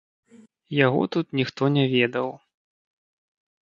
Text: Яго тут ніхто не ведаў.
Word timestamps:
Яго 0.85 1.03
тут 1.17 1.25
ніхто 1.43 1.63
не 1.79 1.87
ведаў. 1.95 2.27